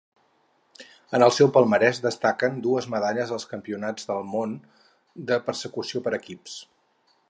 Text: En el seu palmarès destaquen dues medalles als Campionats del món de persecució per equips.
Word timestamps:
En 1.17 1.25
el 1.25 1.33
seu 1.35 1.49
palmarès 1.57 1.99
destaquen 2.07 2.57
dues 2.65 2.89
medalles 2.95 3.35
als 3.37 3.47
Campionats 3.53 4.09
del 4.11 4.27
món 4.33 4.57
de 5.33 5.43
persecució 5.51 6.05
per 6.09 6.19
equips. 6.23 6.63